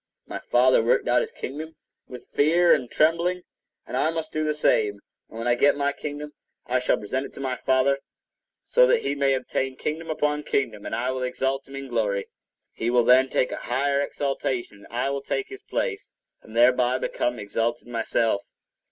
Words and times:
My 0.25 0.39
Father 0.39 0.81
worked 0.81 1.07
out 1.07 1.21
his 1.21 1.31
kingdom 1.31 1.75
with 2.07 2.25
fear 2.33 2.73
and 2.73 2.89
trembling, 2.89 3.43
and 3.85 3.95
I 3.95 4.09
must 4.09 4.33
do 4.33 4.43
the 4.43 4.55
same; 4.55 4.99
and 5.29 5.37
when 5.37 5.47
I 5.47 5.53
get 5.53 5.75
my 5.77 5.93
kingdom, 5.93 6.33
I 6.65 6.79
shall 6.79 6.97
present 6.97 7.27
it 7.27 7.33
to 7.35 7.39
my 7.39 7.55
Father, 7.55 7.99
so 8.63 8.87
that 8.87 9.03
he 9.03 9.13
may 9.13 9.35
obtain 9.35 9.75
kingdom 9.75 10.09
upon 10.09 10.41
kingdom, 10.41 10.87
and 10.87 10.95
it 10.95 11.11
will 11.13 11.21
exalt 11.21 11.67
him 11.67 11.75
in 11.75 11.87
glory. 11.87 12.25
He 12.73 12.89
will 12.89 13.03
then 13.03 13.29
take 13.29 13.51
a 13.51 13.57
higher 13.69 14.01
exaltation, 14.01 14.85
and 14.85 14.87
I 14.91 15.11
will 15.11 15.21
take 15.21 15.49
his 15.49 15.61
place, 15.61 16.13
and 16.41 16.55
thereby 16.55 16.97
become 16.97 17.37
exalted 17.37 17.87
myself. 17.87 18.41